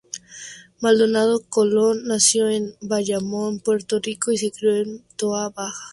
Maldonado 0.79 1.43
Colón 1.47 2.07
nació 2.07 2.49
en 2.49 2.73
Bayamón, 2.81 3.59
Puerto 3.59 3.99
Rico 3.99 4.31
y 4.31 4.37
se 4.39 4.49
crio 4.51 4.77
en 4.77 5.03
Toa 5.15 5.49
Baja. 5.49 5.89